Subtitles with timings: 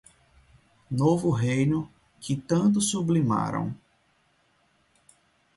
[0.89, 1.87] Novo reino,
[2.19, 3.71] que tanto sublimaram.